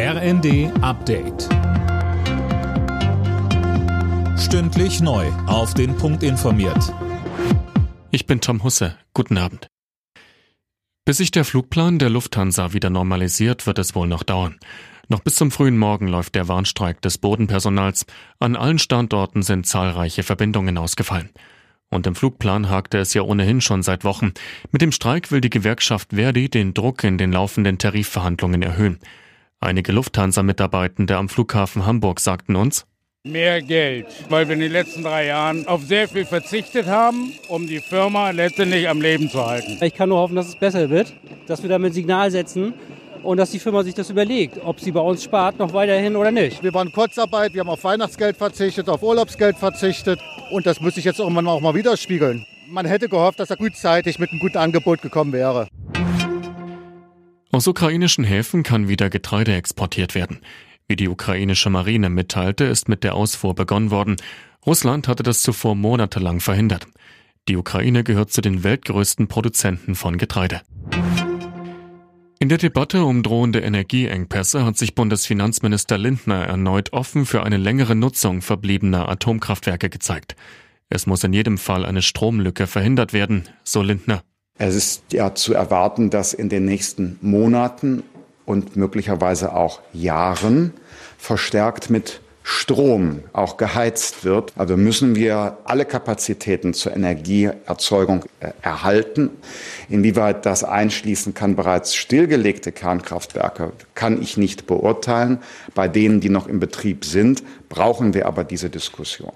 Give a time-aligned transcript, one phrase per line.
[0.00, 1.48] RND Update.
[4.38, 5.26] Stündlich neu.
[5.48, 6.94] Auf den Punkt informiert.
[8.12, 8.96] Ich bin Tom Husse.
[9.12, 9.66] Guten Abend.
[11.04, 14.60] Bis sich der Flugplan der Lufthansa wieder normalisiert, wird es wohl noch dauern.
[15.08, 18.06] Noch bis zum frühen Morgen läuft der Warnstreik des Bodenpersonals.
[18.38, 21.30] An allen Standorten sind zahlreiche Verbindungen ausgefallen.
[21.90, 24.32] Und im Flugplan hakte es ja ohnehin schon seit Wochen.
[24.70, 29.00] Mit dem Streik will die Gewerkschaft Verdi den Druck in den laufenden Tarifverhandlungen erhöhen.
[29.60, 32.86] Einige Lufthansa-Mitarbeitende am Flughafen Hamburg sagten uns,
[33.24, 37.66] Mehr Geld, weil wir in den letzten drei Jahren auf sehr viel verzichtet haben, um
[37.66, 39.76] die Firma letztendlich am Leben zu halten.
[39.82, 41.12] Ich kann nur hoffen, dass es besser wird,
[41.48, 42.74] dass wir damit ein Signal setzen
[43.24, 46.30] und dass die Firma sich das überlegt, ob sie bei uns spart noch weiterhin oder
[46.30, 46.62] nicht.
[46.62, 50.20] Wir waren Kurzarbeit, wir haben auf Weihnachtsgeld verzichtet, auf Urlaubsgeld verzichtet
[50.52, 52.46] und das muss sich jetzt irgendwann auch mal widerspiegeln.
[52.68, 55.66] Man hätte gehofft, dass er gutzeitig mit einem guten Angebot gekommen wäre.
[57.58, 60.38] Aus ukrainischen Häfen kann wieder Getreide exportiert werden.
[60.86, 64.14] Wie die ukrainische Marine mitteilte, ist mit der Ausfuhr begonnen worden.
[64.64, 66.86] Russland hatte das zuvor monatelang verhindert.
[67.48, 70.60] Die Ukraine gehört zu den weltgrößten Produzenten von Getreide.
[72.38, 77.96] In der Debatte um drohende Energieengpässe hat sich Bundesfinanzminister Lindner erneut offen für eine längere
[77.96, 80.36] Nutzung verbliebener Atomkraftwerke gezeigt.
[80.90, 84.22] Es muss in jedem Fall eine Stromlücke verhindert werden, so Lindner.
[84.58, 88.02] Es ist ja zu erwarten, dass in den nächsten Monaten
[88.44, 90.72] und möglicherweise auch Jahren
[91.16, 94.54] verstärkt mit Strom auch geheizt wird.
[94.56, 99.30] Also müssen wir alle Kapazitäten zur Energieerzeugung äh, erhalten.
[99.90, 105.40] Inwieweit das einschließen kann bereits stillgelegte Kernkraftwerke, kann ich nicht beurteilen.
[105.74, 109.32] Bei denen, die noch im Betrieb sind, brauchen wir aber diese Diskussion.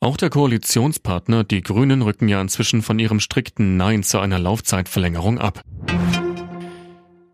[0.00, 5.38] Auch der Koalitionspartner, die Grünen, rücken ja inzwischen von ihrem strikten Nein zu einer Laufzeitverlängerung
[5.38, 5.62] ab.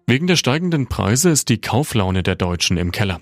[0.07, 3.20] Wegen der steigenden Preise ist die Kauflaune der Deutschen im Keller.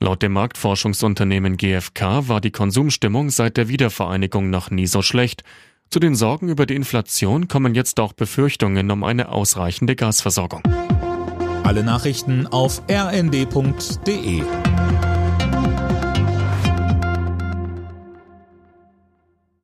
[0.00, 5.42] Laut dem Marktforschungsunternehmen GfK war die Konsumstimmung seit der Wiedervereinigung noch nie so schlecht.
[5.90, 10.62] Zu den Sorgen über die Inflation kommen jetzt auch Befürchtungen um eine ausreichende Gasversorgung.
[11.62, 14.42] Alle Nachrichten auf rnd.de